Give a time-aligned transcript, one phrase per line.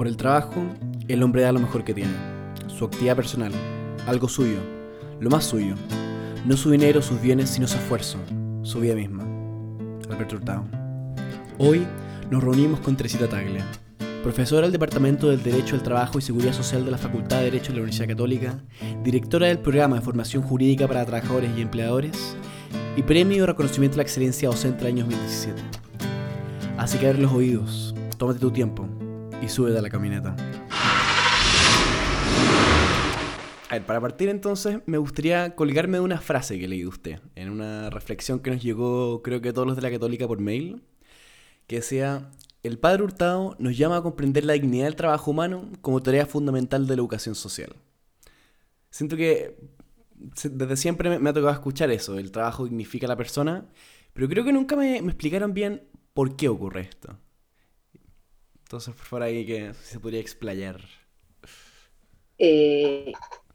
[0.00, 0.64] Por el trabajo,
[1.08, 2.14] el hombre da lo mejor que tiene,
[2.68, 3.52] su actividad personal,
[4.06, 4.56] algo suyo,
[5.20, 5.74] lo más suyo,
[6.46, 8.16] no su dinero, sus bienes, sino su esfuerzo,
[8.62, 9.24] su vida misma.
[10.08, 10.64] Alberto Hurtado.
[11.58, 11.86] Hoy
[12.30, 13.60] nos reunimos con Teresita Tagle,
[14.22, 17.72] profesora del Departamento del Derecho al Trabajo y Seguridad Social de la Facultad de Derecho
[17.72, 18.58] de la Universidad Católica,
[19.04, 22.38] directora del Programa de Formación Jurídica para Trabajadores y Empleadores
[22.96, 25.60] y Premio de Reconocimiento a la Excelencia Docente del año 2017.
[26.78, 28.88] Así que abre los oídos, tómate tu tiempo
[29.42, 30.36] y súbete a la camioneta.
[33.70, 37.20] A ver, para partir entonces, me gustaría colgarme de una frase que leí de usted,
[37.36, 40.82] en una reflexión que nos llegó, creo que todos los de la Católica por mail,
[41.68, 42.30] que decía,
[42.64, 46.86] el Padre Hurtado nos llama a comprender la dignidad del trabajo humano como tarea fundamental
[46.86, 47.76] de la educación social.
[48.90, 49.56] Siento que
[50.42, 53.68] desde siempre me, ha tocado escuchar eso, el trabajo dignifica a la persona,
[54.12, 57.16] pero creo que nunca me explicaron bien por qué ocurre esto.
[58.70, 60.80] Entonces, por favor, ahí que se podría explayar.
[62.38, 63.12] Eh,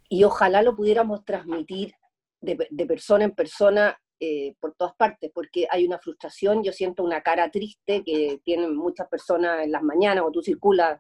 [0.10, 1.94] y ojalá lo pudiéramos transmitir
[2.42, 7.22] de, persona en persona eh, por todas partes, porque hay una frustración, yo siento una
[7.22, 11.00] cara triste que tienen muchas personas en las mañanas o tú circulas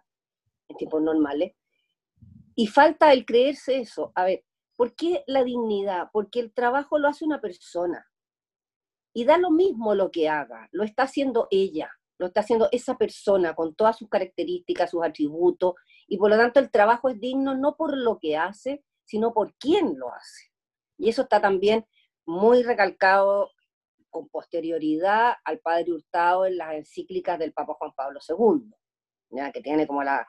[0.69, 1.51] en tiempos normales,
[2.55, 4.13] y falta el creerse eso.
[4.15, 4.45] A ver,
[4.77, 6.07] ¿por qué la dignidad?
[6.13, 8.09] Porque el trabajo lo hace una persona,
[9.13, 12.97] y da lo mismo lo que haga, lo está haciendo ella lo está haciendo esa
[12.97, 15.73] persona con todas sus características, sus atributos,
[16.07, 19.53] y por lo tanto el trabajo es digno no por lo que hace, sino por
[19.55, 20.51] quién lo hace.
[20.97, 21.85] Y eso está también
[22.25, 23.51] muy recalcado
[24.09, 28.71] con posterioridad al padre Hurtado en las encíclicas del Papa Juan Pablo II,
[29.31, 29.51] ¿ya?
[29.51, 30.25] que tiene como la,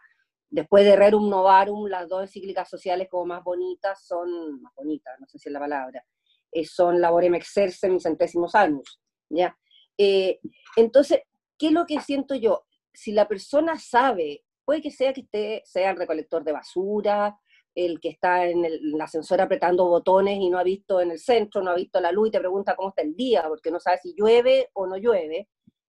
[0.51, 5.27] después de Rerum Novarum, las dos encíclicas sociales como más bonitas son, más bonitas, no
[5.29, 6.05] sé si es la palabra,
[6.51, 9.57] eh, son Laborem Exercem y Centésimos Annus, ¿ya?
[9.98, 10.41] Eh,
[10.77, 11.20] entonces,
[11.59, 12.65] ¿qué es lo que siento yo?
[12.93, 17.39] Si la persona sabe, puede que sea que esté, sea el recolector de basura,
[17.75, 21.63] el que está en el, ascensor apretando botones y no ha visto en el centro,
[21.63, 23.98] no ha visto la luz y te pregunta cómo está el día, porque no sabe
[23.98, 25.48] si llueve o no llueve.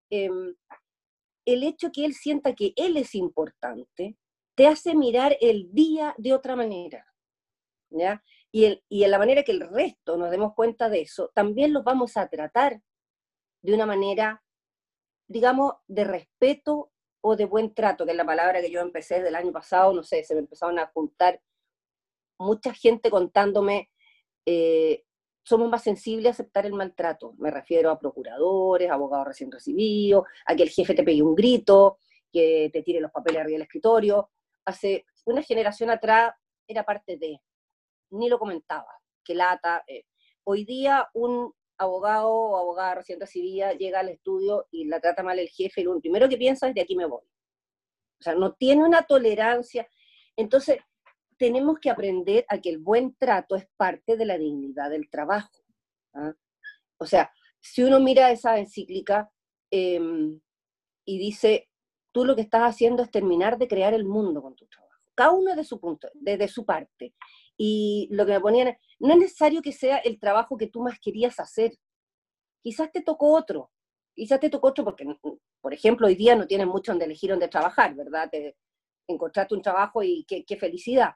[0.09, 0.53] Em,
[1.46, 4.18] el hecho que él sienta que él es importante
[4.53, 7.06] te hace mirar el día de otra manera.
[7.90, 8.22] ¿ya?
[8.52, 11.72] Y, el, y en la manera que el resto nos demos cuenta de eso, también
[11.72, 12.81] los vamos a tratar
[13.62, 14.44] de una manera
[15.28, 19.30] digamos, de respeto o de buen trato, que es la palabra que yo empecé desde
[19.30, 21.42] el año pasado, no sé, se me empezaron a juntar
[22.40, 23.90] mucha gente contándome,
[24.46, 25.04] eh,
[25.44, 27.34] somos más sensibles a aceptar el maltrato.
[27.38, 32.00] Me refiero a procuradores, abogados recién recibidos, a que el jefe te pegue un grito,
[32.32, 34.30] que te tire los papeles arriba del escritorio.
[34.66, 36.34] Hace una generación atrás
[36.68, 37.40] era parte de,
[38.12, 39.84] ni lo comentaba, que lata.
[39.88, 40.04] Eh.
[40.44, 45.40] Hoy día un abogado o abogada recién recibida llega al estudio y la trata mal
[45.40, 47.24] el jefe, lo primero que piensa es de aquí me voy.
[48.20, 49.88] O sea, no tiene una tolerancia.
[50.36, 50.80] Entonces,
[51.38, 55.64] tenemos que aprender a que el buen trato es parte de la dignidad del trabajo.
[56.14, 56.34] ¿ah?
[56.98, 59.32] O sea, si uno mira esa encíclica
[59.70, 60.40] em,
[61.06, 61.70] y dice,
[62.12, 64.88] tú lo que estás haciendo es terminar de crear el mundo con tu trabajo.
[65.14, 67.14] Cada uno de su punto, desde su parte.
[67.56, 71.00] Y lo que me ponían, no es necesario que sea el trabajo que tú más
[71.00, 71.74] querías hacer.
[72.63, 73.72] Quizás te tocó otro.
[74.16, 75.06] Quizás te tocó otro porque,
[75.62, 78.30] por ejemplo, hoy día no tienes mucho donde elegir donde trabajar, ¿verdad?
[78.30, 78.58] Te
[79.08, 81.13] encontraste un trabajo y qué, felicidad.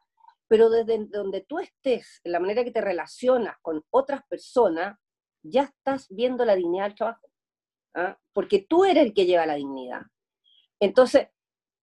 [0.47, 4.97] Pero desde donde tú estés, en la manera que te relacionas con otras personas,
[5.43, 7.31] ya estás viendo la dignidad del trabajo.
[7.95, 8.17] ¿ah?
[8.33, 10.01] Porque tú eres el que lleva la dignidad.
[10.79, 11.29] Entonces,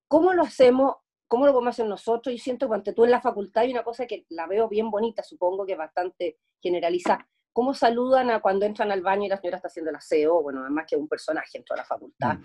[0.06, 0.96] ¿cómo lo hacemos?
[1.28, 2.34] ¿Cómo lo podemos hacer nosotros?
[2.34, 4.90] Yo siento que cuando tú en la facultad hay una cosa que la veo bien
[4.90, 7.28] bonita, supongo que es bastante generalizada.
[7.52, 10.42] ¿Cómo saludan a cuando entran al baño y la señora está haciendo el aseo?
[10.42, 12.38] Bueno, además que un personaje en toda la facultad.
[12.38, 12.44] Mm.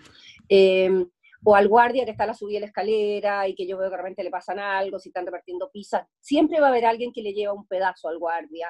[0.50, 1.10] Em,
[1.46, 3.90] o al guardia que está a la subida de la escalera y que yo veo
[3.90, 6.08] que realmente le pasan algo, si están repartiendo pizzas.
[6.20, 8.70] Siempre va a haber alguien que le lleva un pedazo al guardia.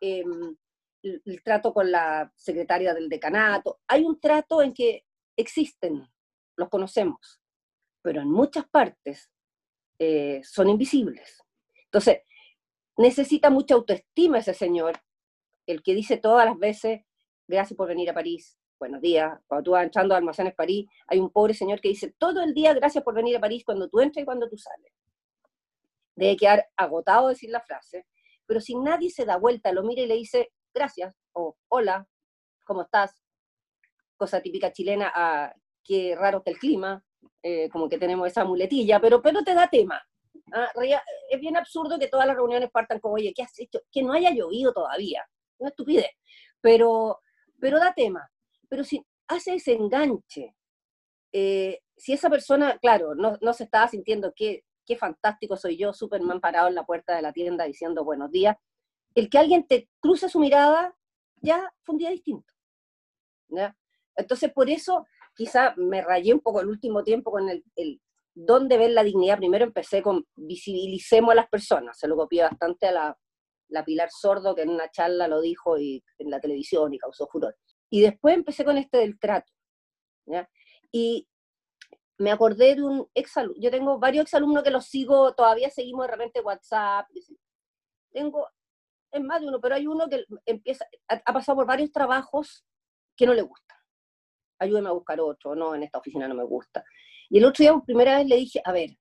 [0.00, 0.56] Em,
[1.02, 3.80] el trato con la secretaria del decanato.
[3.88, 5.04] Hay un trato en que
[5.36, 6.08] existen,
[6.56, 7.42] los conocemos,
[8.02, 9.30] pero en muchas partes
[9.98, 11.42] eh, son invisibles.
[11.84, 12.22] Entonces,
[12.96, 15.00] necesita mucha autoestima ese señor,
[15.66, 17.02] el que dice todas las veces,
[17.46, 21.18] gracias por venir a París, buenos días, cuando tú vas entrando a Almacenes París, hay
[21.18, 24.00] un pobre señor que dice todo el día, gracias por venir a París, cuando tú
[24.00, 24.92] entras y cuando tú sales.
[26.16, 28.06] Debe quedar agotado decir la frase,
[28.46, 32.06] pero si nadie se da vuelta, lo mira y le dice, gracias, o hola,
[32.64, 33.22] ¿cómo estás?
[34.16, 37.04] Cosa típica chilena, ah, qué raro está el clima,
[37.42, 40.02] eh, como que tenemos esa muletilla, pero, pero te da tema.
[40.52, 40.68] ¿ah?
[41.30, 43.80] Es bien absurdo que todas las reuniones partan como, oye, ¿qué has hecho?
[43.90, 45.24] Que no haya llovido todavía.
[45.58, 46.10] Una estupidez.
[46.60, 47.20] Pero,
[47.60, 48.28] pero da tema.
[48.68, 50.54] Pero si hace ese enganche,
[51.32, 55.92] eh, si esa persona, claro, no, no se estaba sintiendo que qué fantástico soy yo,
[55.92, 58.56] Superman parado en la puerta de la tienda diciendo buenos días,
[59.14, 60.94] el que alguien te cruce su mirada
[61.40, 62.52] ya fue un día distinto.
[64.16, 68.00] Entonces, por eso quizá me rayé un poco el último tiempo con el,
[68.34, 69.38] dónde ver la dignidad.
[69.38, 73.18] Primero empecé con visibilicemos a las personas, se lo copié bastante a la,
[73.68, 77.26] la Pilar Sordo, que en una charla lo dijo y, en la televisión y causó
[77.26, 77.56] furor.
[77.90, 79.52] Y después empecé con este del trato.
[80.90, 81.28] Y
[82.18, 86.12] me acordé de un exalumno, yo tengo varios exalumnos que los sigo, todavía seguimos de
[86.12, 87.06] repente WhatsApp,
[88.12, 88.48] tengo,
[89.10, 92.64] es más de uno, pero hay uno que empieza, ha, pasado por varios trabajos
[93.16, 93.73] que no le gusta.
[94.58, 96.84] Ayúdeme a buscar otro, no, en esta oficina no me gusta.
[97.28, 98.96] Y el otro día, por primera vez, le dije, a ver,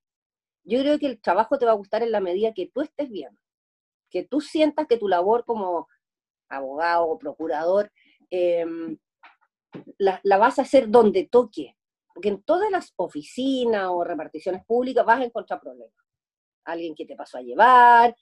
[0.63, 3.09] yo creo que el trabajo te va a gustar en la medida que tú estés
[3.09, 3.37] bien,
[4.09, 5.87] que tú sientas que tu labor como
[6.49, 7.91] abogado o procurador
[8.29, 8.97] em,
[9.97, 11.75] la, vas a hacer donde toque,
[12.13, 15.95] porque en todas las oficinas o reparticiones públicas vas a encontrar problemas.
[16.65, 18.15] Alguien que te pasó a llevar,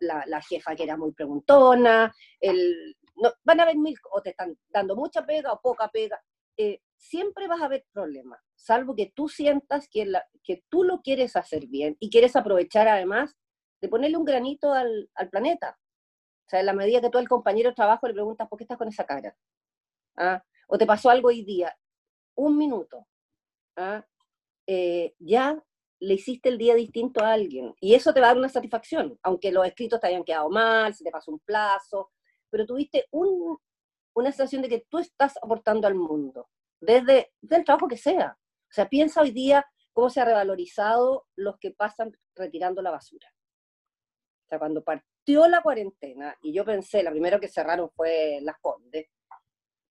[0.00, 2.96] la, jefa que era muy preguntona, el,
[3.42, 6.22] van a haber mil, o te están dando mucha pega o poca pega.
[6.56, 11.00] Eh, siempre vas a haber problemas, salvo que tú sientas que, la, que tú lo
[11.00, 13.36] quieres hacer bien y quieres aprovechar además
[13.80, 15.78] de ponerle un granito al, al planeta.
[16.46, 18.64] O sea, en la medida que tú al compañero de trabajo le preguntas, ¿por qué
[18.64, 19.34] estás con esa cara?
[20.16, 20.44] ¿Ah?
[20.68, 21.74] O te pasó algo hoy día,
[22.34, 23.06] un minuto,
[23.76, 24.04] ¿ah?
[24.66, 25.62] Eh, ya
[26.00, 27.74] le hiciste el día distinto a alguien.
[27.80, 30.94] Y eso te va a dar una satisfacción, aunque los escritos te hayan quedado mal,
[30.94, 32.10] se te pasó un plazo,
[32.50, 33.58] pero tuviste un,
[34.14, 36.48] una sensación de que tú estás aportando al mundo,
[36.80, 38.36] desde, el trabajo que sea.
[38.38, 43.28] O sea, piensa hoy día cómo se ha revalorizado los que pasan retirando la basura.
[44.44, 48.56] O sea, cuando partió la cuarentena, y yo pensé, la primera que cerraron fue Las
[48.60, 49.06] Condes,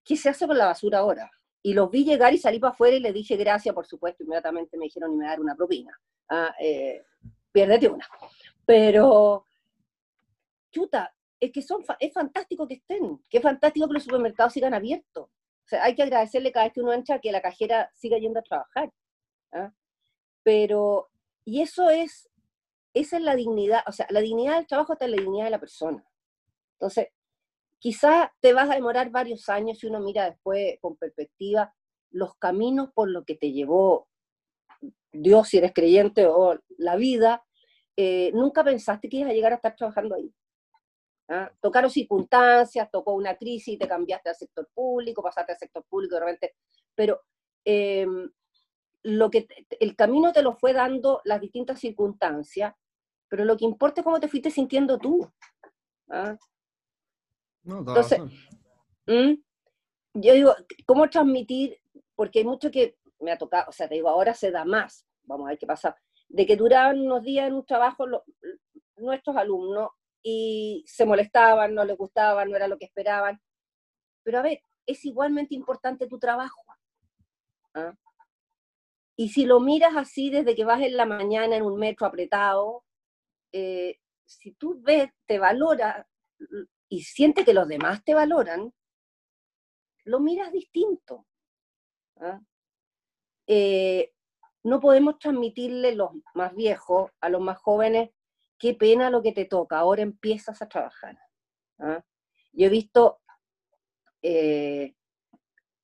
[0.03, 1.29] ¿qué se hace con la basura ahora?
[1.61, 4.77] y los vi llegar y salí para afuera y le dije gracias, por supuesto, inmediatamente
[4.77, 5.97] me dijeron y me dar una propina.
[6.29, 7.03] Ah, eh,
[7.51, 8.07] piérdete una.
[8.65, 9.45] Pero,
[10.71, 14.73] chuta, es que son, es fantástico que estén, que es fantástico que los supermercados sigan
[14.73, 15.25] abiertos.
[15.25, 18.39] O sea, hay que agradecerle cada vez que uno entra que la cajera siga yendo
[18.39, 18.91] a trabajar.
[19.53, 19.71] ¿ah?
[20.43, 21.09] Pero,
[21.45, 22.29] y eso es,
[22.93, 25.51] esa es la dignidad, o sea, la dignidad del trabajo está en la dignidad de
[25.51, 26.03] la persona.
[26.73, 27.09] Entonces,
[27.79, 31.73] Quizás te vas a demorar varios años si uno mira después con perspectiva
[32.11, 34.09] los caminos por los que te llevó
[35.13, 37.43] Dios, si eres creyente, o la vida.
[37.95, 40.31] Eh, nunca pensaste que ibas a llegar a estar trabajando ahí.
[41.31, 41.51] ¿Ah?
[41.61, 46.21] Tocaron circunstancias, tocó una crisis, te cambiaste al sector público, pasaste al sector público de
[46.21, 46.55] repente,
[46.95, 47.21] pero
[47.63, 48.31] em,
[49.03, 49.47] lo que
[49.79, 52.73] el camino te lo fue dando las distintas circunstancias,
[53.27, 55.31] pero lo que importa es cómo te fuiste sintiendo tú.
[56.09, 56.35] ¿ah?
[57.63, 58.19] Entonces,
[59.05, 60.55] yo digo,
[60.87, 61.77] ¿cómo transmitir?
[62.15, 65.05] Porque hay mucho que me ha tocado, o sea, te digo, ahora se da más,
[65.23, 65.95] vamos a ver qué pasa,
[66.27, 68.05] de que duraban unos días en un trabajo
[68.97, 69.91] nuestros alumnos
[70.23, 73.41] y se molestaban, no les gustaban, no era lo que esperaban.
[74.23, 76.61] Pero a ver, es igualmente importante tu trabajo.
[77.73, 77.93] ¿ah?
[79.15, 82.83] Y si lo miras así desde que vas en la mañana en un metro apretado,
[83.51, 86.07] eh, si tú ves, te valora
[86.87, 88.73] y siente que los demás te valoran,
[90.05, 91.25] lo miras distinto.
[92.17, 92.39] ¿ah?
[93.47, 94.13] Eh,
[94.63, 98.11] no podemos transmitirle los más viejos a los más jóvenes,
[98.59, 101.17] qué pena lo que te toca, ahora empiezas a trabajar.
[101.79, 102.03] ¿ah?
[102.51, 103.21] Yo he visto,
[104.21, 104.95] eh,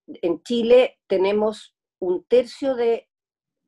[0.08, 3.10] en Chile tenemos un tercio de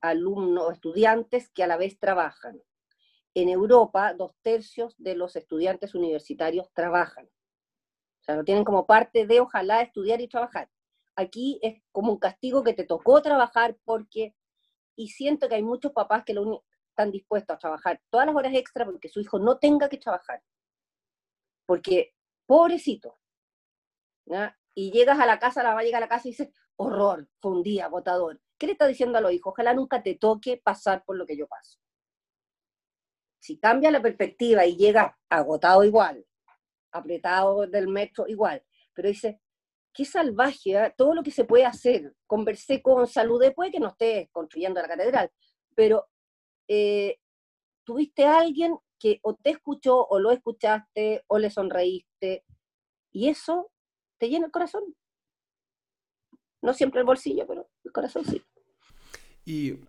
[0.01, 2.61] alumnos, estudiantes que a la vez trabajan.
[3.33, 7.25] En Europa, dos tercios de los estudiantes universitarios trabajan.
[7.25, 10.69] O sea, lo tienen como parte de, ojalá, estudiar y trabajar.
[11.15, 14.35] Aquí es como un castigo que te tocó trabajar porque,
[14.95, 16.65] y siento que hay muchos papás que lo
[16.97, 20.41] están dispuestos a trabajar todas las horas extra porque su hijo no tenga que trabajar.
[21.65, 22.13] Porque,
[22.45, 23.19] pobrecito,
[24.73, 27.27] y llegas a la casa, la va a llegar a la casa y dices, horror,
[27.39, 28.41] fue un día agotador.
[28.57, 29.51] ¿Qué le está diciendo a los hijos?
[29.51, 31.79] Ojalá nunca te toque pasar por lo que yo paso
[33.47, 36.25] si cambia la perspectiva y llega agotado igual,
[36.91, 38.61] apretado del metro igual,
[38.93, 39.39] pero dice,
[39.93, 40.93] qué salvaje, ¿eh?
[40.97, 42.13] todo lo que se puede hacer.
[42.25, 45.31] Conversé con Salud después que no esté construyendo la catedral,
[45.75, 46.09] pero
[46.67, 47.17] eh,
[47.85, 52.43] tuviste a alguien que o te escuchó o lo escuchaste o le sonreíste
[53.11, 53.71] y eso
[54.19, 54.83] te llena el corazón.
[56.61, 58.41] No siempre el bolsillo, pero el corazón sí.
[59.45, 59.79] Y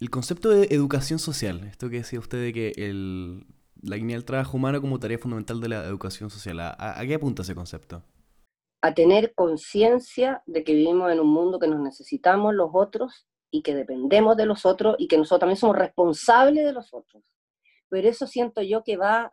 [0.00, 3.46] el concepto de educación social, esto que decía usted de que el,
[3.82, 7.42] la línea del trabajo humano como tarea fundamental de la educación social, ¿a, qué apunta
[7.42, 8.02] ese concepto?
[8.82, 13.62] A tener conciencia de que vivimos en un mundo que nos necesitamos los otros y
[13.62, 17.22] que dependemos de los otros y que nosotros también somos responsables de los otros.
[17.88, 19.32] Pero eso siento yo que va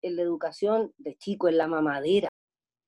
[0.00, 2.30] en la educación de chico, en la mamadera.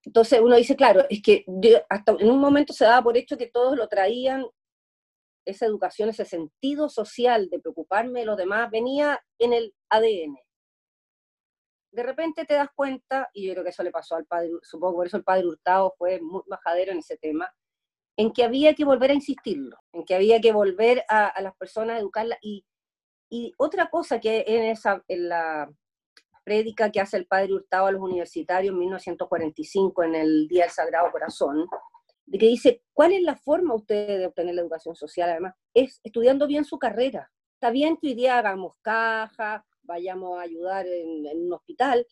[0.02, 1.44] Entonces uno dice, claro, es que
[1.90, 4.46] hasta en un momento se daba por hecho que todos lo traían,
[5.44, 10.38] esa educación, ese sentido social de preocuparme de los demás, venía en el ADN.
[11.92, 14.94] De repente te das cuenta, y yo creo que eso le pasó al padre, supongo
[14.94, 17.52] por eso el padre Hurtado fue muy majadero en ese tema,
[18.20, 21.96] en que había que volver a insistirlo, en que había que volver a, las personas
[21.96, 22.38] a educarlas.
[22.42, 22.66] Y,
[23.56, 25.70] otra cosa que en, esa, en la
[26.44, 30.70] prédica que hace el padre Hurtado a los universitarios en 1945, en el Día del
[30.70, 31.66] Sagrado Corazón,
[32.26, 35.30] de que dice, ¿cuál es la forma usted de obtener la educación social?
[35.30, 37.30] Además, es estudiando bien su carrera.
[37.54, 42.06] Está bien que hoy día hagamos caja, vayamos a ayudar en, en un hospital,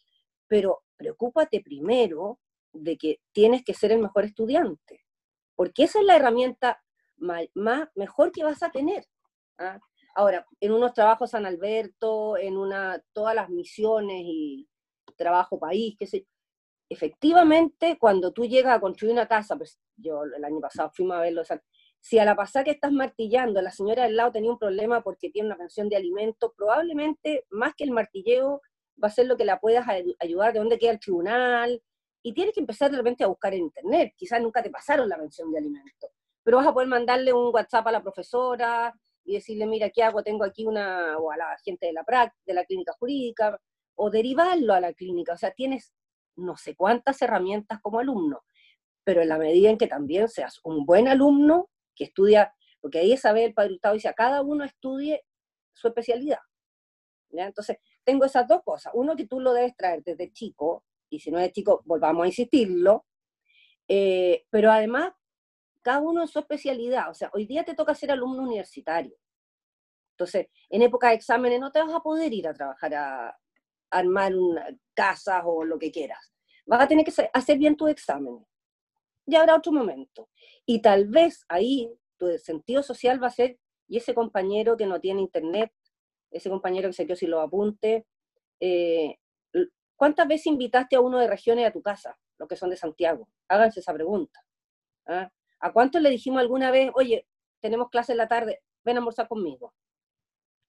[0.47, 2.39] pero preocúpate primero
[2.73, 5.08] de que tienes que ser el mejor estudiante
[5.59, 6.81] porque esa es la herramienta
[7.17, 7.49] más,
[7.97, 9.05] mejor que vas a tener.
[9.59, 9.81] ¿ah?
[10.15, 14.69] Ahora, en unos trabajos San Alberto, en una, todas las misiones y
[15.17, 16.29] trabajo país, qué sé,
[16.89, 21.23] efectivamente, cuando tú llegas a construir una casa, pues yo el año pasado fuimos a
[21.23, 21.43] verlo,
[21.99, 25.29] si a la pasada que estás martillando, la señora del lado tenía un problema porque
[25.29, 28.63] tiene una pensión de alimentos, probablemente más que el martilleo
[29.03, 29.89] va a ser lo que la puedas
[30.21, 31.83] ayudar, de dónde queda el tribunal,
[32.23, 34.13] y tienes que empezar de repente a buscar en internet.
[34.17, 36.11] Quizás nunca te pasaron la mención de alimentos,
[36.43, 38.95] pero vas a poder mandarle un WhatsApp a la profesora
[39.25, 40.23] y decirle, mira, ¿qué hago?
[40.23, 42.05] Tengo aquí una, o a la gente de la,
[42.47, 43.61] de la clínica jurídica,
[43.95, 45.35] o derivarlo a la clínica.
[45.35, 45.93] O sea, tienes
[46.37, 48.45] no sé cuántas herramientas como alumno,
[49.05, 53.13] pero en la medida en que también seas un buen alumno que estudia, porque ahí
[53.13, 55.25] es saber el Padre Gustavo dice, a cada uno estudie
[55.73, 56.39] su especialidad.
[57.31, 58.93] Entonces, tengo esas dos cosas.
[58.95, 62.29] Uno, que tú lo debes traer desde chico, y si no es chico, volvamos a
[62.29, 63.07] insistirlo,
[63.89, 65.13] eh, pero además,
[65.83, 69.17] cada uno en su especialidad, o sea, hoy día te toca ser alumno universitario.
[70.13, 73.39] Entonces, en época de exámenes no te vas a poder ir a trabajar a,
[73.91, 74.33] armar
[74.95, 76.33] casas o lo que quieras.
[76.67, 78.47] Vas a tener que hacer bien tus exámenes.
[79.27, 80.29] Ya habrá otro momento.
[80.67, 85.01] Y tal vez ahí tu sentido social va a ser, y ese compañero que no
[85.01, 85.73] tiene internet,
[86.31, 88.05] ese compañero que se quedó sin los apuntes,
[88.61, 89.17] eh,
[89.99, 93.29] ¿Cuántas veces invitaste a uno de regiones a tu casa, los que son de Santiago?
[93.49, 94.41] Háganse esa pregunta.
[95.07, 95.29] ¿ah?
[95.59, 97.27] ¿A cuántos le dijimos alguna vez, oye,
[97.61, 99.75] tenemos clase en la tarde, ven a almorzar conmigo?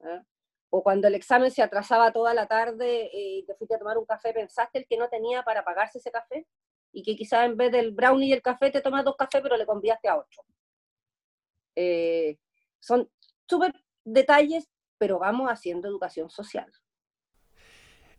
[0.01, 0.23] ¿Ah?
[0.71, 3.99] O cuando el examen se atrasaba toda la tarde eh, y te fuiste a tomar
[3.99, 6.47] un café, ¿pensaste el que no tenía para pagarse ese café?
[6.91, 9.57] Y que quizás en vez del brownie y el café te tomas dos cafés, pero
[9.57, 10.41] le conviaste a ocho.
[11.75, 12.39] Eh,
[12.79, 13.07] son
[13.47, 14.67] súper detalles,
[14.97, 16.71] pero vamos haciendo educación social.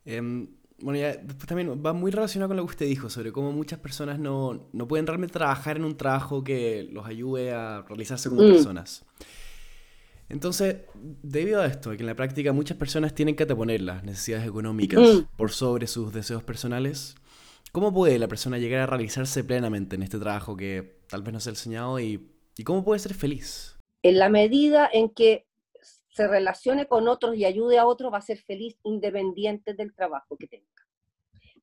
[0.05, 3.53] Em, bueno, ya después también va muy relacionado con lo que usted dijo sobre cómo
[3.53, 8.29] muchas personas no, no pueden realmente trabajar en un trabajo que los ayude a realizarse
[8.29, 8.53] como mm.
[8.53, 9.05] personas.
[10.29, 14.47] Entonces, debido a esto, que en la práctica muchas personas tienen que anteponer las necesidades
[14.47, 15.37] económicas mm.
[15.37, 17.17] por sobre sus deseos personales,
[17.73, 21.41] ¿cómo puede la persona llegar a realizarse plenamente en este trabajo que tal vez no
[21.41, 23.77] sea el soñado y, y cómo puede ser feliz?
[24.03, 25.50] En la medida en que
[26.11, 30.37] se relacione con otros y ayude a otros, va a ser feliz independiente del trabajo
[30.37, 30.67] que tenga.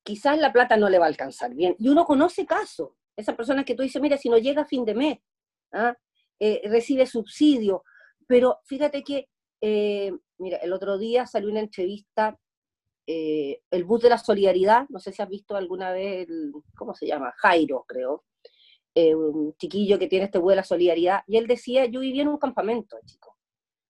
[0.04, 1.76] Quizás la plata no le va a alcanzar bien.
[1.80, 2.92] Y uno conoce casos.
[3.18, 5.20] Esa persona que tú dices, mira, si no llega a fin de mes,
[5.74, 5.96] ¿ah?
[6.40, 7.84] eh, recibe subsidio.
[8.26, 9.28] Pero fíjate que,
[9.60, 12.40] eh, mira, el otro día salió una entrevista,
[13.06, 16.28] eh, el bus de la solidaridad, no sé si has visto alguna vez,
[16.78, 17.34] ¿cómo se llama?
[17.38, 18.24] Jairo, creo.
[18.96, 21.22] un chiquillo que tiene este bus de la solidaridad.
[21.28, 23.37] Y él decía, yo vivía en un campamento, chico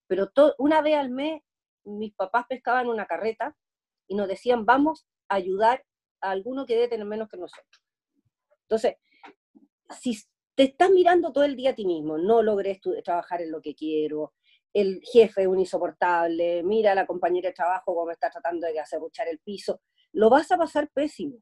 [0.07, 1.41] pero una vez al mes
[1.83, 3.55] mis papás pescaban una carreta
[4.07, 5.83] y nos decían, vamos a ayudar
[6.21, 7.83] a alguno que debe tener menos que nosotros.
[8.63, 8.95] Entonces,
[10.01, 10.17] si
[10.55, 13.75] te estás mirando todo el día a ti mismo, no logré trabajar en lo que
[13.75, 14.33] quiero,
[14.73, 18.79] el jefe es un insoportable, mira a la compañera de trabajo cómo está tratando de
[18.79, 19.81] hacer buchar el piso,
[20.13, 21.37] lo vas a pasar pésimo.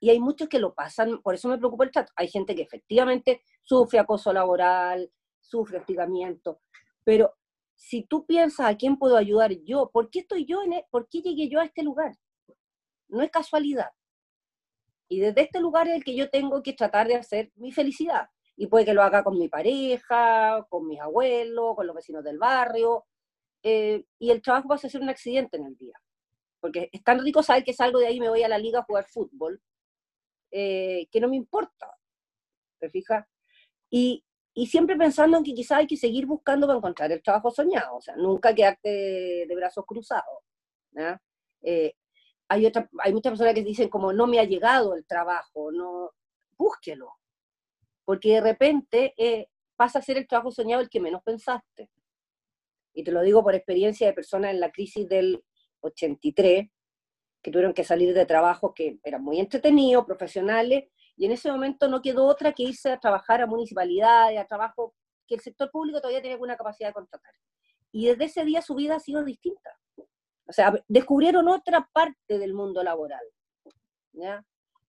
[0.00, 2.12] Y hay muchos que lo pasan, por eso me preocupa el trato.
[2.14, 5.10] Hay gente que efectivamente sufre acoso laboral,
[5.40, 6.60] sufre hostigamiento,
[7.02, 7.34] pero
[7.78, 11.08] si tú piensas a quién puedo ayudar yo, ¿por qué estoy yo en e-, por
[11.08, 12.12] qué llegué yo a este lugar?
[13.06, 13.90] No es casualidad.
[15.08, 18.28] Y desde este lugar es el que yo tengo que tratar de hacer mi felicidad.
[18.56, 22.36] Y puede que lo haga con mi pareja, con mis abuelos, con los vecinos del
[22.36, 23.06] barrio.
[23.62, 25.94] Eh, y el trabajo va a ser un accidente en el día.
[26.60, 28.84] Porque es tan rico saber que salgo de ahí me voy a la liga a
[28.84, 29.62] jugar fútbol,
[30.50, 31.96] eh, que no me importa.
[32.80, 33.24] ¿Te fijas?
[33.88, 34.24] Y,
[34.58, 37.94] y siempre pensando en que quizás hay que seguir buscando para encontrar el trabajo soñado,
[37.94, 38.88] o sea, nunca quedarte
[39.46, 40.42] de brazos cruzados.
[41.62, 41.94] Eh,
[42.48, 46.10] hay, otra, hay muchas personas que dicen como no me ha llegado el trabajo, no,
[46.56, 47.08] búsquelo,
[48.04, 49.46] porque de repente eh,
[49.76, 51.88] pasa a ser el trabajo soñado el que menos pensaste.
[52.92, 55.40] y te lo digo por experiencia de personas en la crisis del
[55.82, 56.68] 83,
[57.40, 61.88] que tuvieron que salir de trabajos que eran muy entretenidos, profesionales, y en ese momento
[61.88, 64.94] no quedó otra que irse a trabajar a municipalidades, a trabajo
[65.26, 67.34] que el sector público todavía tiene alguna capacidad de contratar.
[67.90, 69.76] Y desde ese día su vida ha sido distinta.
[70.46, 73.24] O sea, descubrieron otra parte del mundo laboral.
[74.12, 74.44] ¿ya?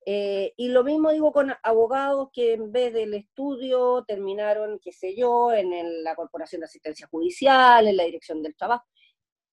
[0.06, 5.16] Eh, y lo mismo digo con abogados que en vez del estudio terminaron, qué sé
[5.16, 8.86] yo, en la Corporación de Asistencia Judicial, en la Dirección del Trabajo.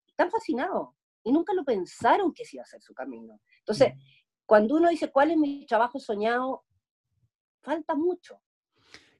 [0.06, 0.90] Están fascinados
[1.24, 3.40] y nunca lo pensaron que se iba a ser su camino.
[3.58, 3.98] Entonces, mm.
[4.46, 6.65] cuando uno dice, ¿cuál es mi trabajo soñado?
[7.66, 8.38] Falta mucho.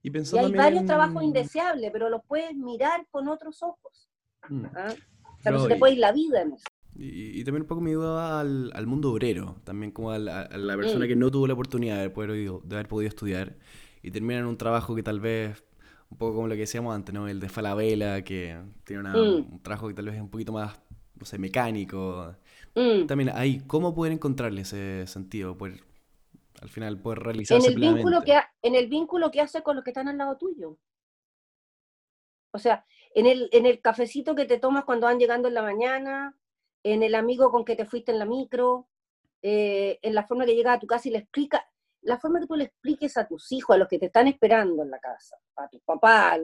[0.04, 4.08] Y, hay varios trabajos indeseables, pero los puedes mirar con otros ojos.
[4.48, 4.66] Mm.
[4.66, 4.94] ¿ah?
[5.36, 6.64] O sea, no se te puede ir la vida en eso.
[6.94, 11.06] Y, también un poco me ayuda al, al, mundo obrero, también como a la, persona
[11.06, 11.08] mm.
[11.08, 13.56] que no tuvo la oportunidad de, poder, de haber podido estudiar
[14.00, 15.64] y termina en un trabajo que tal vez,
[16.08, 17.26] un poco como lo que decíamos antes, ¿no?
[17.26, 19.54] El de Falabella, que tiene mm.
[19.54, 20.80] un trabajo que tal vez es un poquito más,
[21.18, 22.32] no sé, mecánico.
[22.76, 23.06] Mm.
[23.06, 25.58] También ahí, ¿cómo poder encontrarle ese sentido?
[25.58, 25.80] Poder,
[26.60, 29.84] al final, poder realizarse en el vínculo que En el vínculo que hace con los
[29.84, 30.78] que están al lado tuyo.
[32.52, 35.62] O sea, en el, en el cafecito que te tomas cuando van llegando en la
[35.62, 36.38] mañana,
[36.82, 38.88] en el amigo con que te fuiste en la micro,
[39.42, 41.68] eh, en la forma que llega a tu casa y le explica,
[42.02, 44.82] la forma que tú le expliques a tus hijos, a los que te están esperando
[44.82, 46.38] en la casa, a tu papá,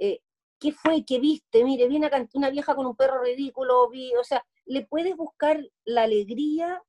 [0.00, 0.20] eh,
[0.58, 1.04] ¿qué fue?
[1.04, 1.64] ¿Qué viste?
[1.64, 6.04] Mire, viene una vieja con un perro ridículo, vi, o sea, le puedes buscar la
[6.04, 6.82] alegría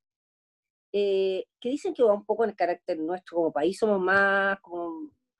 [0.93, 4.57] eh, que dicen que va un poco en el carácter nuestro como país, somos más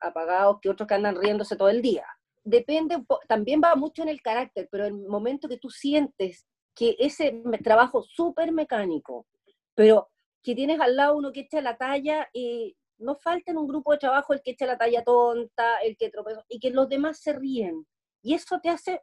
[0.00, 2.06] apagados que otros que andan riéndose todo el día.
[2.44, 2.96] Depende,
[3.28, 8.02] también va mucho en el carácter, pero el momento que tú sientes que ese trabajo
[8.02, 9.26] súper mecánico,
[9.74, 10.10] pero
[10.42, 13.92] que tienes al lado uno que echa la talla y no falta en un grupo
[13.92, 17.20] de trabajo el que echa la talla tonta, el que tropezó, y que los demás
[17.20, 17.86] se ríen.
[18.22, 19.02] Y eso te hace,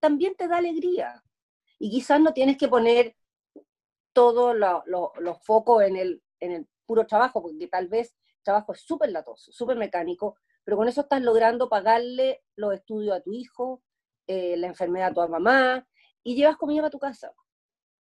[0.00, 1.22] también te da alegría.
[1.78, 3.16] Y quizás no tienes que poner
[4.16, 8.80] todos los focos en el, en el puro trabajo, porque tal vez el trabajo es
[8.80, 13.82] súper latoso, súper mecánico, pero con eso estás logrando pagarle los estudios a tu hijo,
[14.26, 15.86] eh, la enfermedad a tu mamá,
[16.22, 17.30] y llevas comida a tu casa.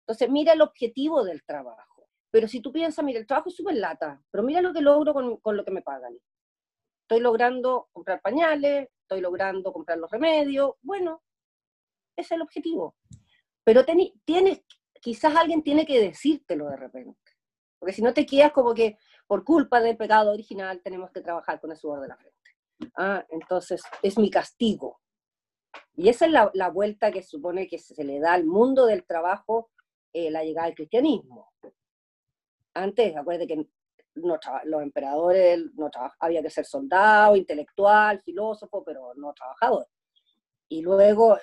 [0.06, 2.08] Entonces, mira el objetivo del trabajo.
[2.30, 5.12] Pero si tú piensas, mira, el trabajo es súper lata, pero mira lo que logro
[5.12, 6.16] con, lo que me pagan.
[7.02, 10.76] Estoy logrando comprar pañales, estoy logrando comprar los remedios.
[10.80, 11.22] Bueno,
[12.16, 12.96] ese es el objetivo.
[13.64, 14.62] Pero tienes,
[15.00, 17.32] quizás alguien tiene que decírtelo de repente.
[17.78, 21.60] Porque si no te quedas como que por culpa del pecado original tenemos que trabajar
[21.60, 22.36] con el sudor de la frente.
[22.96, 25.00] Ah, entonces es mi castigo.
[25.94, 29.70] Y esa es la, vuelta que supone que se le da al mundo del trabajo
[30.12, 31.52] eh, la llegada del cristianismo.
[32.74, 33.66] Antes, acuérdate que
[34.14, 39.86] los emperadores no había que ser soldado, intelectual, filósofo, pero no trabajador.
[40.68, 41.38] Y luego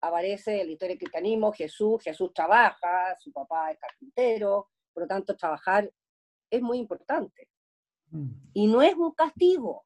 [0.00, 5.36] aparece la historia del cristianismo, Jesús, Jesús trabaja, su papá es carpintero, por lo tanto
[5.36, 5.90] trabajar
[6.48, 7.48] es muy importante.
[8.10, 8.30] Mm.
[8.54, 9.84] Y no es un castigo,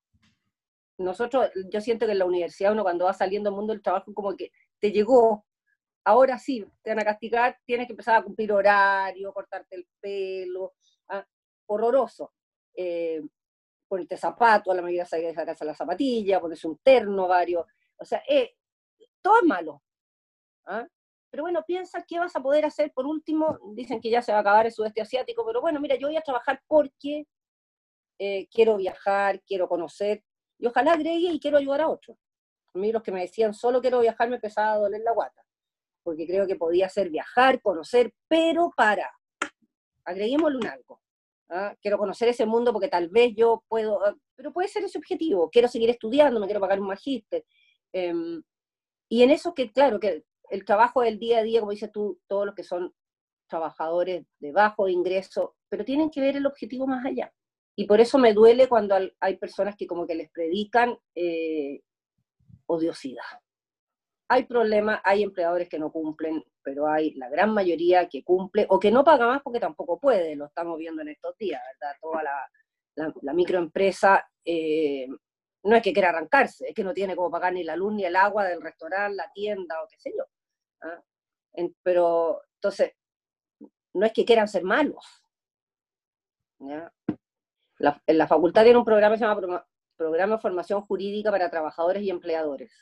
[0.99, 4.15] nosotros, yo siento que en la universidad uno cuando va saliendo al mundo del trabajo
[4.15, 5.45] como que te llegó,
[6.05, 10.75] ahora sí, te van a castigar, tienes que empezar a cumplir horario, cortarte el pelo,
[11.09, 11.27] ah,
[11.67, 12.33] horroroso.
[12.77, 13.23] Eh,
[13.89, 17.65] ponerte zapato, a la medida de sacarse la zapatilla, ponerse un terno, varios,
[17.97, 18.57] o sea, eh,
[19.23, 19.83] todo es malo.
[20.67, 20.87] ¿Ah?
[21.31, 22.93] Pero bueno, piensa qué vas a poder hacer.
[22.93, 25.97] Por último, dicen que ya se va a acabar el sudeste asiático, pero bueno, mira,
[25.97, 27.27] yo voy a trabajar porque
[28.19, 30.23] eh, quiero viajar, quiero conocer,
[30.59, 32.17] y ojalá agregue y quiero ayudar a otros.
[32.73, 35.45] A mí los que me decían solo quiero viajar me empezaba a doler la guata,
[36.03, 39.11] porque creo que podía ser viajar, conocer, pero para,
[40.05, 41.01] agreguémosle un algo.
[41.51, 41.75] ¿ah?
[41.81, 45.51] Quiero conocer ese mundo porque tal vez yo puedo, ah, pero puede ser ese objetivo,
[45.51, 47.45] quiero seguir estudiando, me quiero pagar un magíster.
[47.93, 48.43] Em,
[49.09, 52.21] y en eso que, claro, que el trabajo del día a día, como dices tú,
[52.29, 52.95] todos los que son
[53.49, 57.33] trabajadores de bajo ingreso, pero tienen que ver el objetivo más allá.
[57.77, 61.83] Y por eso me duele cuando hay personas que como que les predican eh,
[62.67, 63.25] odiosidad.
[64.29, 68.79] Hay problemas, hay empleadores que no cumplen, pero hay la gran mayoría que cumple o
[68.79, 71.97] que no paga más porque tampoco puede, lo estamos viendo en estos días, ¿verdad?
[72.01, 75.09] Toda la, microempresa eh,
[75.65, 78.05] no es que quiera arrancarse, es que no tiene como pagar ni la luz ni
[78.05, 80.25] el agua del restaurante, la tienda o qué sé yo.
[80.85, 81.03] ¿Ah?
[81.83, 82.93] pero entonces,
[83.95, 85.05] no es que quieran ser malos.
[86.61, 86.93] ¿ya?
[88.07, 89.67] en la facultad tiene un programa que se llama
[89.97, 92.73] Programa de Formación Jurídica para Trabajadores y Empleadores,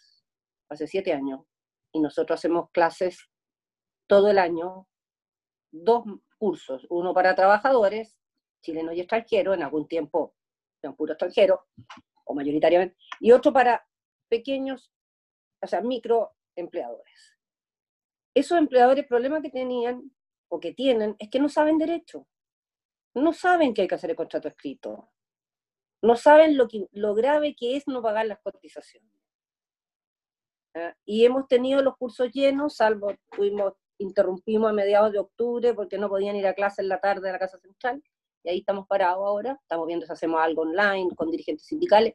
[0.69, 1.41] hace siete años.
[1.93, 3.29] Y nosotros hacemos clases
[4.07, 4.87] todo el año,
[5.71, 6.05] dos
[6.39, 8.19] cursos, uno para trabajadores,
[8.63, 10.35] chilenos y extranjeros, en algún tiempo
[10.81, 11.67] son puro extranjero,
[12.25, 13.87] o mayoritariamente, y otro para
[14.29, 14.91] pequeños,
[15.61, 17.32] o sea, microempleadores.
[18.35, 20.11] Esos empleadores, el problema que tenían
[20.49, 22.27] o que tienen es que no saben derecho.
[23.15, 25.11] No saben que hay que hacer el contrato escrito.
[26.03, 29.11] No saben lo, grave que es no pagar las cotizaciones.
[31.05, 36.09] Y hemos tenido los cursos llenos, salvo tuvimos, interrumpimos a mediados de octubre porque no
[36.09, 38.03] podían ir a clase en la tarde a la Casa Central,
[38.43, 42.15] y ahí estamos parados ahora, estamos viendo si hacemos algo online con dirigentes sindicales,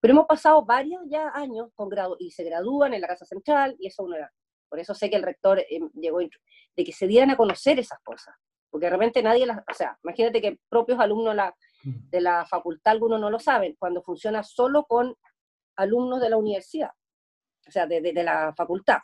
[0.00, 3.76] pero hemos pasado varios ya años con grado, y se gradúan en la Casa Central,
[3.78, 4.32] y eso uno era
[4.72, 7.98] por eso sé que el rector eh, llegó, de que se dieran a conocer esas
[8.02, 8.34] cosas,
[8.70, 11.36] porque realmente nadie las, o sea, imagínate que propios alumnos
[11.84, 12.08] mm.
[12.08, 15.14] de la facultad, algunos no lo saben, cuando funciona solo con
[15.76, 16.88] alumnos de la universidad,
[17.68, 19.00] o sea, de, la facultad.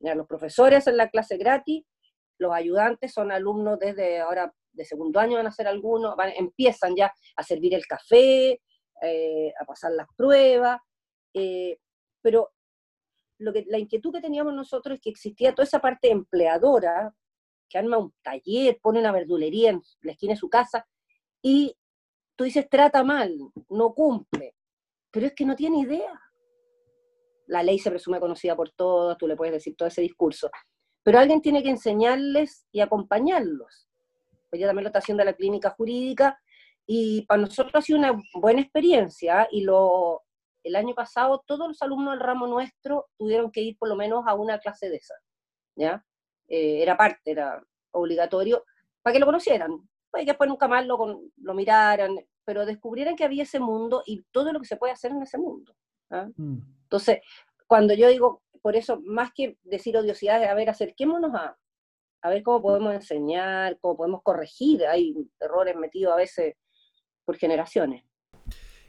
[0.00, 1.84] los profesores en la clase gratis,
[2.40, 7.14] los ayudantes son alumnos desde ahora de segundo año van a ser algunos, empiezan ya
[7.36, 8.60] a servir el café,
[9.00, 10.80] eh, a pasar las pruebas,
[11.34, 11.78] eh,
[12.20, 12.50] pero
[13.38, 17.14] lo que, la inquietud que teníamos nosotros es que existía toda esa parte empleadora,
[17.68, 20.86] que arma un taller, pone una verdulería en la esquina de su casa,
[21.42, 21.76] y
[22.36, 23.36] tú dices, trata mal,
[23.68, 24.54] no cumple,
[25.10, 26.20] pero es que no tiene idea.
[27.46, 30.50] La ley se presume conocida por todos, tú le puedes decir todo ese discurso,
[31.02, 33.88] pero alguien tiene que enseñarles y acompañarlos.
[34.52, 36.38] Ella también lo está haciendo la clínica jurídica,
[36.86, 40.23] y para nosotros ha sido una buena experiencia, y lo,
[40.64, 44.24] el año pasado todos los alumnos del ramo nuestro tuvieron que ir por lo menos
[44.26, 45.14] a una clase de esa,
[45.76, 46.04] ¿ya?
[46.48, 48.64] Eh, era parte, era obligatorio,
[49.02, 53.24] para que lo conocieran, pues que después nunca más lo, lo miraran, pero descubrieran que
[53.24, 55.74] había ese mundo y todo lo que se puede hacer en ese mundo.
[56.10, 56.28] ¿ah?
[56.36, 56.58] Mm.
[56.82, 57.20] Entonces,
[57.66, 61.56] cuando yo digo, por eso, más que decir odiosidades, a ver, acerquémonos a,
[62.22, 66.54] a ver cómo podemos enseñar, cómo podemos corregir, hay errores metidos a veces
[67.24, 68.04] por generaciones.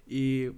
[0.05, 0.49] Y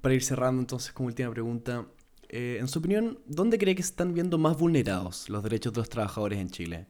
[0.00, 1.86] para ir cerrando entonces como última pregunta,
[2.28, 5.80] eh, en su opinión, ¿dónde cree que se están viendo más vulnerados los derechos de
[5.80, 6.86] los trabajadores en Chile?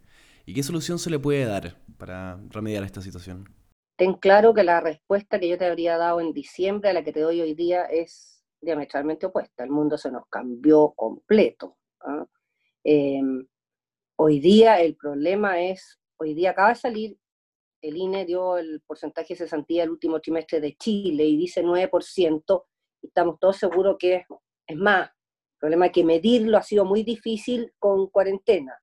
[0.46, 3.48] ¿Y qué solución se le puede dar para remediar esta situación?
[3.96, 7.12] Ten claro que la respuesta que yo te habría dado en diciembre a la que
[7.12, 9.62] te doy hoy día es diametralmente opuesta.
[9.62, 11.77] El mundo se nos cambió completo.
[12.00, 12.27] ¿ah?
[12.83, 13.46] Em,
[14.16, 17.18] hoy día el problema es, hoy día acaba de salir
[17.85, 22.64] el INE dio el porcentaje de cesantía el último trimestre de Chile y dice 9%,
[23.03, 24.25] y estamos todos seguros que
[24.66, 25.11] es, más.
[25.11, 28.75] El problema es que medirlo ha sido muy difícil con cuarentena.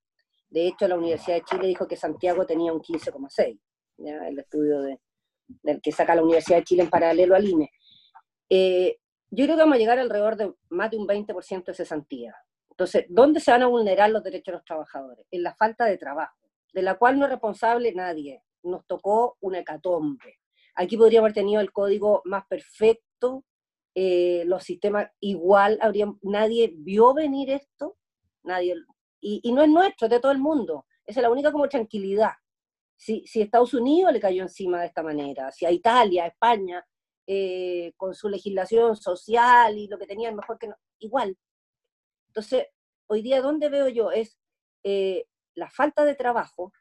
[0.48, 3.58] De hecho, la Universidad de Chile dijo que Santiago tenía un 15,6,
[3.98, 5.00] el estudio de,
[5.48, 7.70] del que saca la Universidad de Chile en paralelo al INE.
[8.48, 8.98] Eh,
[9.30, 12.36] yo creo que vamos a llegar alrededor de más de un 20% de cesantía.
[12.70, 15.26] Entonces, ¿dónde se van a vulnerar los derechos de los trabajadores?
[15.32, 16.36] En la falta de trabajo,
[16.72, 20.38] de la cual no es responsable nadie nos tocó una hecatombe.
[20.74, 23.44] Aquí podríamos haber tenido el código más perfecto,
[23.94, 27.98] eh, los sistemas igual, habría, nadie vio venir esto,
[28.42, 28.74] nadie,
[29.20, 30.86] y, no es nuestro, es de todo el mundo.
[31.06, 32.32] Es la única como tranquilidad.
[32.96, 36.84] Si, si Estados Unidos le cayó encima de esta manera, si a Italia, España,
[37.26, 41.38] eh, con su legislación social y lo que tenían mejor que no, igual.
[42.28, 42.66] Entonces,
[43.06, 44.10] hoy día, ¿dónde veo yo?
[44.10, 44.38] Es
[44.82, 46.72] eh, la falta de trabajo,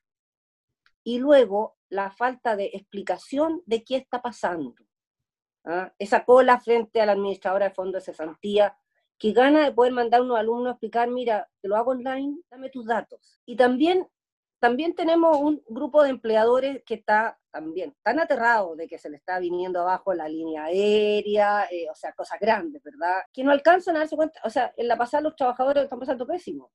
[1.04, 4.76] y luego la falta de explicación de qué está pasando.
[5.66, 5.94] ¿ah?
[6.00, 8.78] Esa cola frente a la administradora de fondos de cesantía,
[9.18, 12.40] que gana de poder mandar a unos alumnos a explicar, mira, te lo hago online,
[12.50, 13.40] dame tus datos.
[13.46, 14.08] Y también,
[14.60, 19.18] también tenemos un grupo de empleadores que está también tan aterrado de que se le
[19.18, 23.22] está viniendo abajo la línea aérea, eh, o sea, cosas grandes, ¿verdad?
[23.32, 26.26] Que no alcanzan a darse cuenta, o sea, en la pasada los trabajadores están pasando
[26.26, 26.72] pésimo,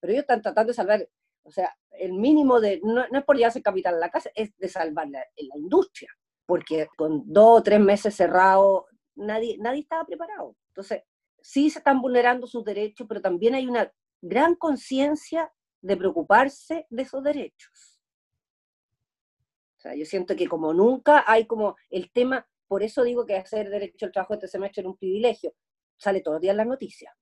[0.00, 1.08] pero ellos están tratando de salvar
[1.44, 4.68] o sea, el mínimo de, no, es por llevarse capital a la casa, es de
[4.68, 6.08] salvar la, la industria,
[6.46, 10.56] porque con dos o tres meses cerrados, nadie, nadie estaba preparado.
[10.68, 11.02] Entonces,
[11.40, 15.52] sí se están vulnerando sus derechos, pero también hay una gran conciencia
[15.82, 18.00] de preocuparse de esos derechos.
[19.76, 23.36] O sea, yo siento que como nunca hay como el tema, por eso digo que
[23.36, 25.54] hacer derecho al trabajo este semestre es un privilegio,
[25.98, 27.14] sale todos los días en las noticias.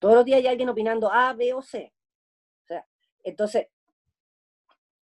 [0.00, 1.94] Todos los días hay alguien opinando A, B o C.
[3.24, 3.66] Entonces,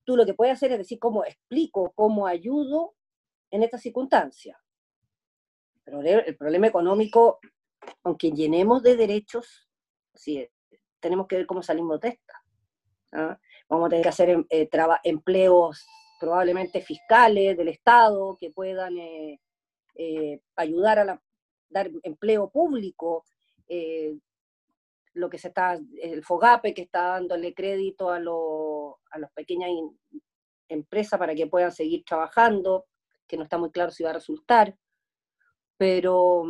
[0.06, 2.95] tú lo que puedes hacer es decir cómo explico, cómo ayudo
[3.51, 4.58] en esta circunstancia.
[5.84, 7.39] Pero el problema económico,
[8.04, 9.69] aunque llenemos de derechos,
[10.13, 10.47] sí,
[10.99, 12.34] tenemos que ver cómo salimos de esta.
[13.12, 13.39] ¿ah?
[13.69, 14.69] Vamos a tener que hacer eh,
[15.04, 15.86] empleos
[16.19, 19.39] probablemente fiscales del Estado que puedan eh,
[19.95, 21.21] eh, ayudar a
[21.69, 23.25] dar empleo público,
[25.15, 29.69] lo que se está, el FOGAPE que está dándole crédito a, a las pequeñas
[30.67, 32.86] empresas para que puedan seguir trabajando,
[33.28, 34.78] que no está muy claro si va a resultar,
[35.78, 36.43] pero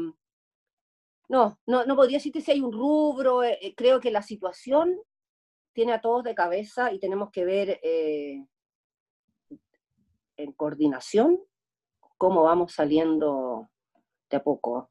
[1.30, 5.00] no, no, no podría decirte si hay un rubro, eh, eh, creo que la situación
[5.74, 8.46] tiene a todos de cabeza y tenemos que ver eh,
[10.38, 11.40] en coordinación
[12.18, 13.70] cómo vamos saliendo
[14.30, 14.90] de a poco.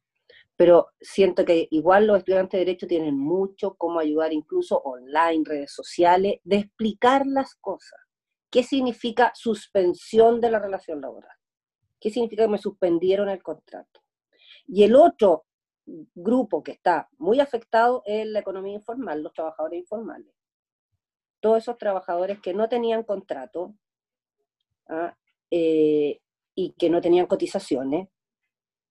[0.57, 5.73] Pero siento que igual los estudiantes de Derecho tienen mucho cómo ayudar, incluso online, redes
[5.73, 8.01] sociales, de explicar las cosas.
[8.51, 11.37] ¿Qué significa suspensión de la relación laboral?
[11.99, 14.03] ¿Qué significa que me suspendieron el contrato?
[14.67, 15.47] Y el otro
[15.87, 20.33] grupo que está muy afectado es la economía informal, los trabajadores informales.
[21.41, 23.75] Todos esos trabajadores que no tenían contrato
[24.89, 25.17] ¿ah?
[25.51, 26.21] eh,
[26.55, 28.09] y que no tenían cotizaciones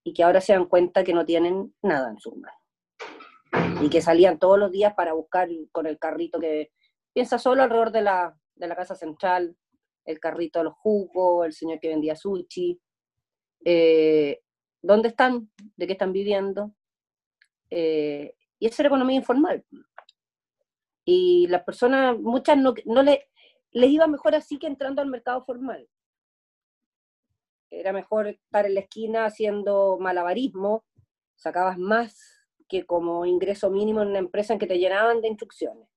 [0.04, 2.60] y que ahora se dan cuenta que no tienen nada en sus manos.
[3.82, 6.72] Y que salían todos los días para buscar con el carrito que
[7.13, 9.56] piensa solo alrededor de la, de la casa central,
[10.06, 12.80] el carrito de los jugos, el señor que vendía sushi.
[13.63, 14.42] Eh,
[14.82, 15.50] ¿Dónde están?
[15.78, 16.74] ¿De qué están viviendo?
[17.70, 19.66] Eh, y esa era economía informal.
[21.06, 23.30] Y las personas, muchas no, no le,
[23.72, 25.88] les iba mejor así que entrando al mercado formal.
[27.79, 30.86] Era mejor estar en la esquina haciendo malabarismo,
[31.36, 35.89] sacabas más que como ingreso mínimo en una empresa en que te llenaban de instrucciones.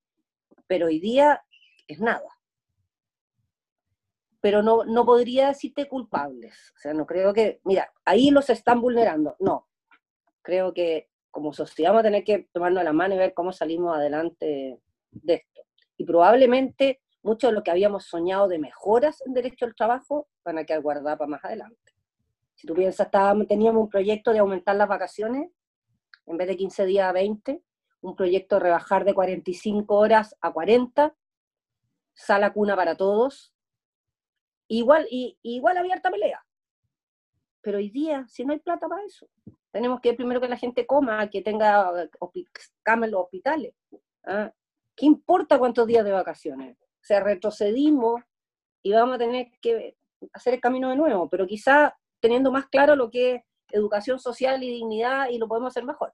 [0.66, 1.44] Pero hoy día
[1.86, 2.28] es nada.
[4.40, 6.72] Pero no, no podría decirte culpables.
[6.76, 9.36] O sea, no creo que, mira, ahí los están vulnerando.
[9.38, 9.68] No.
[10.42, 13.94] Creo que como sociedad vamos a tener que tomarnos la mano y ver cómo salimos
[13.94, 15.62] adelante de esto.
[15.98, 20.58] Y probablemente mucho de lo que habíamos soñado de mejoras en derecho al trabajo van
[20.58, 21.92] a quedar guardadas para más adelante.
[22.54, 23.08] Si tú piensas,
[23.48, 25.50] teníamos un proyecto de aumentar las vacaciones,
[26.24, 27.62] en vez de 15 días a 20,
[28.00, 31.14] un proyecto de rebajar de 45 horas a 40,
[32.14, 33.52] sala cuna para todos,
[34.68, 36.46] igual, y, igual abierta pelea.
[37.60, 39.28] Pero hoy día, si no hay plata para eso,
[39.72, 42.08] tenemos que primero que la gente coma, que tenga
[42.84, 43.74] camas en los hospitales.
[44.24, 44.52] ¿ah?
[44.94, 46.76] ¿Qué importa cuántos días de vacaciones?
[47.06, 48.22] Sea, retrocedimos
[48.82, 49.96] y vamos a tener que
[50.32, 54.62] hacer el camino de nuevo, pero quizá teniendo más claro lo que es educación social
[54.62, 56.12] y dignidad y lo podemos hacer mejor.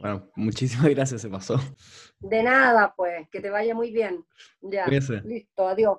[0.00, 1.56] Bueno, muchísimas gracias, se pasó.
[2.18, 4.24] De nada, pues, que te vaya muy bien.
[4.60, 5.98] Ya, listo, adiós.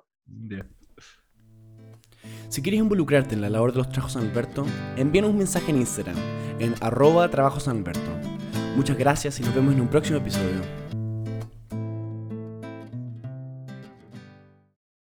[2.48, 5.78] Si quieres involucrarte en la labor de los Trabajos San Alberto, envíanos un mensaje en
[5.78, 6.16] Instagram,
[6.58, 8.10] en arroba Trabajo San Alberto.
[8.76, 10.81] Muchas gracias y nos vemos en un próximo episodio.